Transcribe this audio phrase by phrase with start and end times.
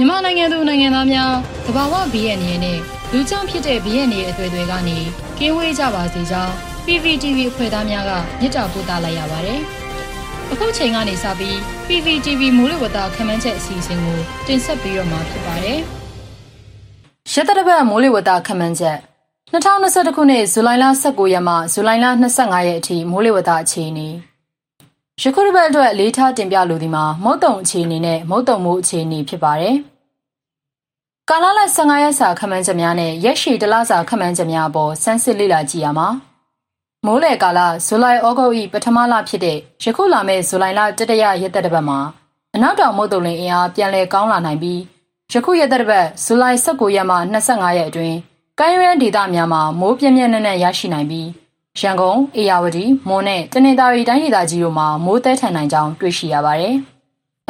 [0.00, 1.32] မြန်မာနိုင်ငံသူနိုင်ငံသားများ
[1.66, 2.78] သဘာဝဘီရဲ့နေနဲ့
[3.12, 4.98] လူကြောင့်ဖြစ်တဲ့ဘီရဲ့နေအသွေးတွေကနေ
[5.38, 6.52] ကင်းဝေးကြပါစေကြောင်း
[6.84, 8.10] PPTV အဖွဲ့သားများက
[8.40, 9.60] မြစ်တာပို့သလိုက်ရပါတယ်။
[10.52, 15.78] အခုချိန်ကနေစပြီး PPTV မူလဝတ္တခမ်းမ်းချက်အစီအစဉ်ကိုတင်ဆက်ပြီးတော့မှာဖြစ်ပါတယ်။
[17.32, 18.98] ရတရပတ်မိုးလေဝသခမ်းမ်းချက်
[19.52, 22.06] 2021ခုနှစ်ဇူလိုင်လ19ရက်မှဇူလိုင်လ
[22.38, 24.10] 25ရက်အထိမိုးလေဝသအခြေအနေ
[25.22, 29.76] ယခုတစ်ပတ်အတွက်အလေးထားတင်ပြလိုသည်မှာမုတ်တုံအခြေအနေနဲ့မုတ်တုံမိုးအခြေအနေဖြစ်ပါတယ်။
[31.32, 36.08] ကာလလ15ရက်စာခမ်းမ်းချက်များနဲ့ရက်ရှည်တလစာခမ်းမ်းချက်များအပေါ်စမ်းစစ်လေ့လာကြည့်ရမှာ
[37.06, 41.98] မိုးလေကာလဇူလိုင်ဩဂုတ်၏ပထမလဖြစ်တဲ့ယခုလာမယ့်ဇူလိုင်လတတရရက်သက်တစ်ပတ်မှာ
[42.54, 44.80] အနောက်တောင်မုတ်တုံလင်အင်အားပြန်လည်ကောင်းလာနိုင်ပြီး
[45.32, 48.16] ယခုရက်သက်တစ်ပတ်ဇူလိုင်19ရက်မှ25ရက်အတွင်း
[48.58, 51.28] ကမ်းရိုးတန်းဒေသများမှာမိုးပြင်းပြင်းနဲ့နဲ့ရရှိနိုင်ပြီး
[51.80, 56.76] ရန်ကုန်၊အေရဝတီ၊မွန်နဲ့တနင်္သာရီတိုင်းဒေသကြီးတို့မှာမိုးသဲထန်နိုင်ကြောင်းတွေ့ရှိရပါတယ်။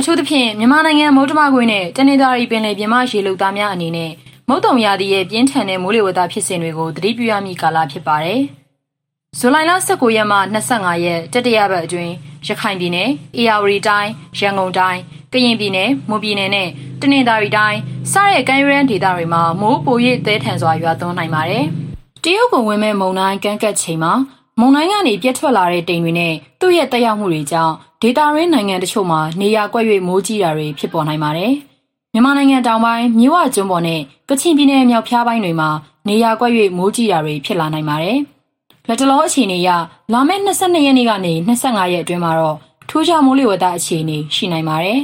[0.01, 4.13] အထူးသဖြင့်မြန်မာနိုင်ငံမိုးတမကွေးနဲ့တနင်္သာရီပင်လယ်ပြင်မရေလုံသားများအနေနဲ့
[4.49, 8.41] မုတ်တုံရာသီရဲ့ပြင်းထန်တဲ့မိုးလေဝသဖြစ်စဉ်တွေကိုသတိပြုရမည့်ကာလဖြစ်ပါတယ်။
[9.39, 12.13] ဇူလိုင်လ19ရက်မှ25ရက်တတိယပတ်အတွင်း
[12.47, 15.01] ရခိုင်ပြည်နယ်၊အေရဝတီတိုင်း၊ရန်ကုန်တိုင်း၊
[15.33, 16.69] ကရင်ပြည်နယ်၊မွန်ပြည်နယ်နဲ့
[17.01, 17.79] တနင်္သာရီတိုင်း
[18.13, 19.97] စတဲ့ကမ်းရိုးတန်းဒေသတွေမှာမိုးပို၍
[20.27, 21.65] သဲထန်စွာရွာသွန်းနိုင်ပါတယ်။
[22.25, 24.15] တရုတ်ကဝင်မဲ့မုန်တိုင်းကန်းကတ်ချိန်မှာ
[24.61, 31.53] မုန်တိုင်းကနေပြတ်ထွက်လာတဲ့တိမ်တွေနဲ့သူ့ရဲ့တက်ရောက်မှုတွေကြောင့်ဒေတာရင်းနိုင်ငံတချို့မှာနေရာကွက်၍မိုးကြီးတာတွေဖြစ်ပေါ်နိုင်ပါတယ်။
[32.13, 35.71] မြန်မာနိုင်ငံတောင်ပိုင်းမြဝကျွန်းပေါ်နဲ့ကချင်ပြည်နယ်မြောက်ဖျားပိုင်းတွေမှာ
[36.09, 38.19] နေရာကွက်၍မိုးကြီးတာတွေဖြစ်လာနိုင်ပါတယ်။
[38.89, 39.71] လက်တလောအခြေအနေအရ
[40.13, 42.57] လာမယ့်22ရက်နေ့ကနေ25ရက်အတွင်းမှာတော့
[42.89, 44.99] ထူးခြားမိုးလေဝသအခြေအနေရှိနိုင်ပါတယ်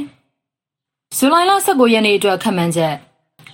[1.17, 2.95] ။ဇူလိုင်လ19ရက်နေ့အတွက်ခန့်မှန်းချက်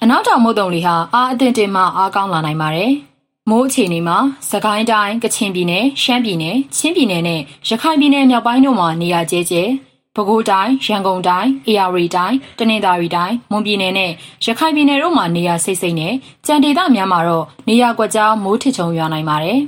[0.02, 2.94] အနောက်တောင်မုတ်တုံလီဟာအားအသင့်တင်မှအားကောင်းလာနိုင်ပါတယ်။
[3.50, 4.18] မိုးအခြေအနေမှာ
[4.50, 9.64] စကိုင်းတိုင်းကချင်ပြည်နယ်ရှမ်းပြည်နယ်ချင်းပြည်နယ်နဲ့ရခိုင်ပြည်နယ်မြောက်ပိုင်းတို့မှာနေရာကျဲကျဲ
[10.16, 14.12] ပဲခူးတိုင်းရန်ကုန်တိုင်းအေရဝတီတိုင်းတနင်္သာရီတိုင်းမွန်ပြည်နယ်နဲ့
[14.46, 16.14] ရခိုင်ပြည်နယ်တို့မှာနေရာစိတ်စိတ်နဲ့
[16.46, 19.60] ကြံဒေသများမှာတော့နေရာကွက်ကြားမိုးထစ်ချုံရွာနိုင်ပါတယ်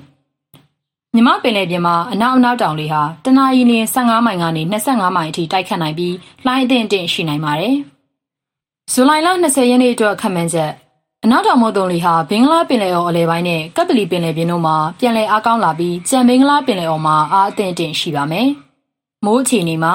[1.16, 6.16] မြမပင်လယ်ပြင်မှာအနောက်အနောက်တောင်လေဟာတနအီလရင်15မိုင်ကနေ25မိုင်အထိတိုက်ခတ်နိုင်ပြီး
[6.46, 7.76] လှိုင်းအထင်တင်ရှိနိုင်ပါတယ်
[8.92, 10.72] ဇူလိုင်လ20ရက်နေ့အတွက်ခန့်မှန်းချက်
[11.28, 18.48] အနောက်တောင်မုတ်တုံလီဟာဘင်္ဂလားပင်လယ်အော်အလဲပိုင်းနဲ့ကပ်ပလီပင်လယ်ပြင်တို့မှာပြန်လည်အားကောင်းလာပြီးကြံဘင်္ဂလားပင်လယ်အော်မှာအားအသင့်အင့်ရှိပါမယ်။
[19.26, 19.94] မိုးအခြေအနေမှာ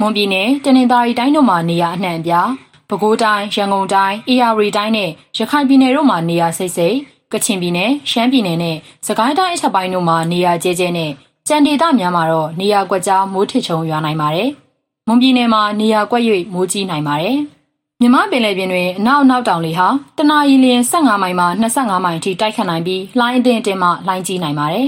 [0.00, 2.48] မွန်ပြည်နယ်တနင်္သာရီတိုင်းတို့မှာနေရာအနှံ့အပြား၊
[2.88, 6.96] ပဲခူးတိုင်း၊ရန်ကုန်တိုင်း၊အေရဝတီတိုင်းနဲ့ရခိုင်ပြည်နယ်တို့မှာနေရာစိတ်စိတ်
[7.32, 11.10] ကချင်ပြည်နယ်၊ရှမ်းပြည်နယ်နဲ့စကိုင်းတိုင်းအထက်ပိုင်းတို့မှာနေရာကျဲကျဲနဲ့
[11.48, 14.48] ကြံဒေသများမှာတော့နေရာကွက်ကြားမိုးထစ်ချုံရွာနိုင်ပါတယ်။
[15.08, 17.38] မွန်ပြည်နယ်မှာနေရာကွက်၍မိုးကြီးနိုင်ပါတယ်။
[18.02, 24.86] မြမပင်လယ်ပြင်တွင်အနောက်အနောက်တောင်လေဟာတနအီလျင်15မိုင်မှ25မိုင်အထိတိုက်ခတ်နိုင်ပြီးလှိုင်းအထင်တင်မှလှိုင်းကြီးနိုင်ပါတယ်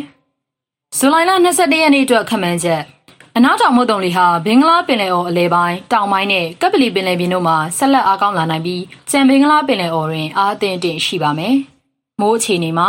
[0.96, 2.82] ။ဇူလိုင်လ22ရက်နေ့အတွက်ခန့်မှန်းချက်
[3.36, 11.54] အနောက်တောင်မုတ်တုံလေဟာဘင်္ဂလားပင်လယ်အော်အလဲပိုင်းတောင်ပိုင်းနဲ့ကပ်ပလီပင်လယ်ပြင်တို့မှာဆက်လက်အားကောင်းလာနိုင်ပြီးကြံဘင်္ဂလားပင်လယ်အော်တွင်အားအသင့်တင်ရှိပါမယ်။
[12.20, 12.88] မိုးအခြေအနေမှာ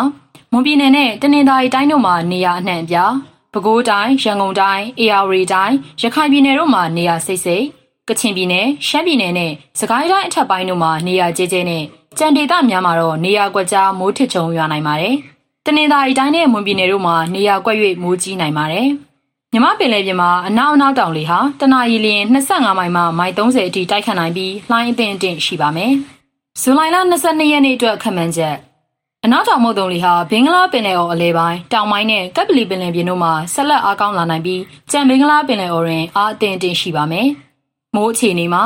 [0.51, 3.13] မွန်ပြည်နယ်နဲ့တနင်္သာရီတိုင်းတို့မှာနေရာအနှံ့အပြား
[3.53, 7.65] ပဲခူးတိုင်းရန်ကုန်တိုင်းအေရဝတီတိုင်းရခိုင်ပြည်နယ်တို့မှာနေရာစိတ်စိတ်
[8.09, 11.83] ကချင်ပြည်နယ်ရှမ်းပြည်နယ်နဲ့စကိုင်းတိုင်းအထက်ပိုင်းတို့မှာနေရာကျဲကျဲနဲ့
[12.17, 15.15] ကြံဒေသများမှာတော့နေရာကွက်ကြားမိုးထစ်ချုံရွာနိုင်ပါတယ်။
[15.65, 18.87] တနင်္သာရီတိုင်းနဲ့မွန်ပြည်နယ်တို့မှာနေရာကွက်၍မိုးကြီးနိုင်ပါတယ်။
[19.53, 25.91] မြမပင်လယ်ပြင်မှာအနောက်အနောက်တောင်လေဟာတနအီလရင်25မိုင်မှမိုင်30အထိတိုက်ခတ်နိုင်ပြီးလှိုင်းအသင့်အင့်ရှိပါမယ်။
[26.61, 28.55] ဇူလိုင်လ22ရက်နေ့အတွက်ခန့်မှန်းချက်
[29.25, 34.61] အနောက်တောင်မုတ်တုံလီဟာဘင်္ဂလားပင်လယ်အော်အလဲပိုင်းတောင်ပိုင်းနဲ့ကပ်ပလီပင်လယ်ပြင်တို့မှာဆက်လက်အားကောင်းလာနိုင်ပြီး
[34.91, 37.29] ကြံဘင်္ဂလားပင်လယ်အော်တွင်အားအသင့်အင့်ရှိပါမယ်။
[37.95, 38.63] မိုးအခြေအနေမှာ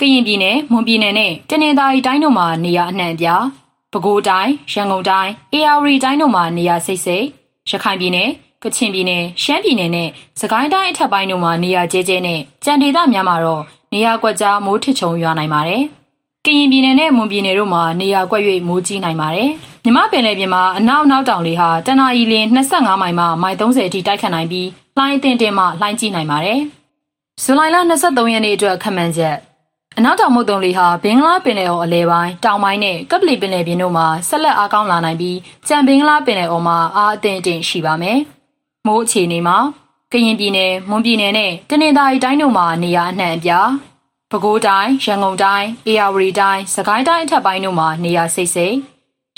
[0.00, 3.44] ကရင်ပြည်နယ်မွန်ပြည်နယ်နဲ့တနင်္သာရီတိုင်းတို့မှာနေရာအနှံ့အပြား
[3.92, 7.24] ပဲခူးတိုင်းရန်ကုန်တိုင်းအေရဝတီတိုင်းတို့မှာနေရာစိတ်စိတ်
[7.70, 8.28] ရခိုင်ပြည်နယ်
[8.62, 10.08] ကချင်ပြည်နယ်ရှမ်းပြည်နယ်နဲ့
[10.40, 13.62] စကိုင်းတိုင်းအထက်ပိုင်းတို့မှာနေရာကျဲကျဲနဲ့ကြံဒေသများမှာတော့
[13.92, 15.82] နေရာကွက်ကြားမိုးထစ်ချုံရွာနိုင်ပါတယ်။
[16.46, 19.50] ကရင်ပြည်နယ်နဲ့မွန်ပြည်နယ်တို့မှာနေရာကွက်၍မိုးကြီးနိုင်ပါတယ်။
[19.84, 22.34] မြမပင်လယ်ပြင်မှာအနောက်နောက်တောင်လေဟာတနအီလ
[22.68, 26.60] 25မိုင်မှမိုင်30အထိတိုက်ခတ်နိုင်ပြီးလှိုင်းအထင်တင်မှလှိုင်းကြီးနိုင်ပါတယ်။
[27.44, 29.36] ဇူလိုင်လ23ရက်နေ့အတွက်ခန့်မှန်းချက်
[29.98, 38.18] အနောက်တောင်မုတ်တုံလီဟာဘင်္ဂလားပင်လယ်အော်အလဲပိုင်းတောင်ပိုင်းနဲ့ကပလီပင်လယ်ပြင်တို့မှာဆက်လက်အားကောင်းလာနိုင်ပြီးကြံဘင်္ဂလားပင်လယ်အော်မှာအားအသင့်အင့်ရှိပါမယ်။
[38.86, 39.56] မိုးအခြေအနေမှာ
[40.12, 43.68] ကရင်ပြည်နယ်မွန်ပြည်နယ်နဲ့တနင်္သာရီတိုင်းတို့မှာနေရာအနှံ့အပြား
[44.30, 48.74] ပဲခူးတိုင်းရန်ကုန်တိုင်းအေရဝတီတိုင်းစကိုင်းတိုင်းအထက်ပိုင်းတို့မှာနေရာစိတ်စိတ်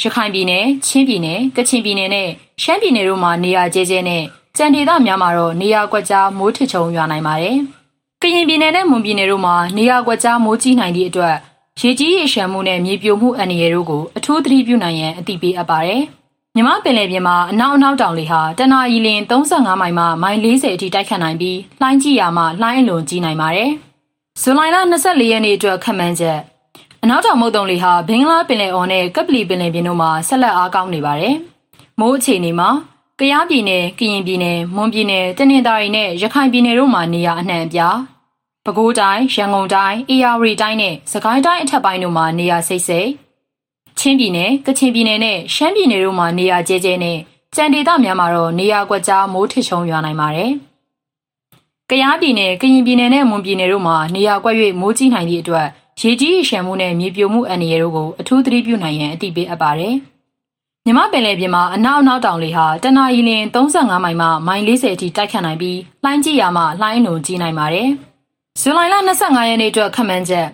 [0.00, 2.29] ရခိုင်ပြည်နယ်ချင်းပြည်နယ်ကချင်ပြည်နယ်နဲ့
[2.62, 4.23] ရှမ်းပြည်နယ်တို့မှာနေရာကျဲကျဲနဲ့
[4.57, 7.59] ကြံဒေသများမှာတော့နေရာကွက်ကြားမိုးထစ်ချုံရွာနိုင်ပါတယ်။
[8.26, 11.37] ကရင်ပြည်နယ်နဲ့မွန်ပြည်နယ်တို့မှာနေရာကွက်ကြားမိုးကြီးနိုင်သည့်အတွက်
[11.81, 16.03] ရေကြီးရေရှမ်းမှုနဲ့မြေပြိုမှုအန္တရာယ်တို့ကိုအထူးသတိပြုနိုင်ရန်အသိပေးအပ်ပါတယ်။
[16.56, 19.09] မြမပင်လယ်ပြင်မှာအနောက်အနောက်တောင်လေဟာတနအီလ
[19.41, 23.71] 35မိုင်မှမိုင်40အထိတိုက်ခတ်နိုင်ပြီးလှိုင်းကြီးရာမှလှိုင်းအလွန်ကြီးနိုင်ပါတယ်။
[24.43, 24.61] ဇွန်လ
[25.00, 26.38] 24ရက်နေ့အတွက်ခန့်မှန်းချက်
[27.03, 31.35] အနောက်တောင်မုတ်တုံလေဟာဘင်္ဂလားပင်လယ်အော်နဲ့ကပလီပင်လယ်ပြင်တို့မှာဆက်လက်အားကောင်းနေပါတယ်။
[32.00, 32.69] မိုးအခြေအနေမှာ
[33.21, 37.97] ကယားပြည်နယ်၊ကရင်ပြည်နယ်၊မွန်ပြည်နယ်၊တနင်္သာရီနဲ့ရခိုင်ပြည်နယ်တို့မှာနေရာအနှံ့အပြား
[38.66, 43.08] ပဲခူးတိုင်း၊ရန်ကုန်တိုင်း၊အေရဝတီတိုင်းနဲ့စကိုင်းတိုင်းအထက်ပိုင်းတို့မှာနေရာစိတ်စိတ်
[43.99, 47.19] ချင်းပြည်နယ်၊ကချင်ပြည်နယ်နဲ့ရှမ်းပြည်နယ်တို့မှာနေရာကျဲကျဲနဲ့
[47.56, 50.50] ကြံဒေသများမှာတော့နေရာကွက်ကြားမိုးထစ်ချုံရွာနိုင်ပါတယ်။
[51.90, 55.66] ကယားပြည်နယ်၊ကရင်ပြည်နယ်နဲ့မွန်ပြည်နယ်တို့မှာနေရာကွက်၍မိုးကြီးနိုင်သည့်အတွက်
[56.00, 59.94] ရေကြီးရေရှမ်းမှုနဲ့မြေပြိုမှုအန္တရာယ်တို့ကိုအထူးသတိပြုနိုင်ရန်အသိပေးအပ်ပါတယ်။
[60.87, 67.90] မြမပင်လယ်ပြင်မှာအနောက်အနောက်တောင်လေဟာတနအီလရင်35မိုင်မှမိုင်40အထိတိုက်ခတ်နိုင်ပြီးလှိုင်းကြီးရာမှလှိုင်းအုံကြီးနိုင်ပါတယ်။
[68.61, 70.47] ဇူလိုင်လ25ရက်နေ့အတွက်ခန့်မှန်းချက်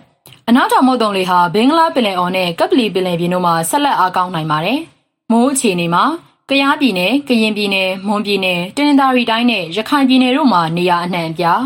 [0.49, 4.79] အနောက်တောင်မုတ်တုံလေဟာဘင်္ဂလားပင်လယ်အော်နဲ့ကပလီပင်လယ်ပြင်တို့မှာဆက်လက်အားကောင်းနိုင်ပါတယ်။
[5.31, 6.03] မိုးအခြေအနေမှာ
[6.49, 11.61] ကယားပြည်နယ်၊ကရင်ပြည်နယ်၊မွန်ပြည်နယ်၊တနင်္သာရီတိုင်းနဲ့ရခိုင်ပြည်နယ်တို့မှာနေရာအနှံ့အပြား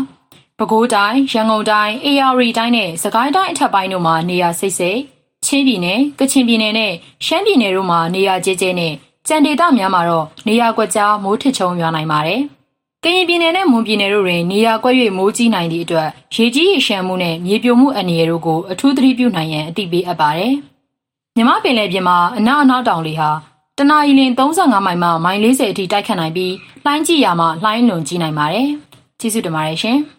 [0.58, 5.00] ပဲခူးတိုင်း၊ရန်ကုန်တိုင်း၊အေရဝတီတိုင်းနဲ့စကိုင်းတိုင်းအထက်ပိုင်းတို့မှာနေရာစိတ်စိတ်
[5.44, 6.92] ချင်းပြည်နယ်၊ကချင်ပြည်နယ်နဲ့
[7.26, 8.92] ရှမ်းပြည်နယ်တို့မှာနေရာကျဲကျဲနဲ့
[9.28, 12.42] ကြံဒေသများမှာတော့နေရာကွက်ကြားမိုးထစ်ချုံရွာနိုင်ပါတယ်။
[13.06, 20.52] ကရင်ပြည်နယ်နဲ့မွန်ပြည်နယ်တို့တွင်နေရာကွက်၍မိုးကြီးနိုင်သည့်အတွက်ရေကြီးရေရှမ်းမှုနဲ့မြေပြိုမှုအန္တရာယ်တို့ကိုအထူးသတိပြုနိုင်ရန်အသိပေးအပ်ပါတယ်။
[21.36, 23.30] မြမပင်လယ်ပြင်မှာအနောက်အနောက်တောင်လေဟာ
[23.78, 26.54] တနအီလရင်35မိုင်မှမိုင်40အထိတိုက်ခတ်နိုင်ပြီး
[26.84, 28.68] လှိုင်းကြီးရာမှလှိုင်းလွန်ကြီးနိုင်ပါတယ်။
[29.20, 29.98] ကျေးဇူးတင်ပါတယ်ရှင်။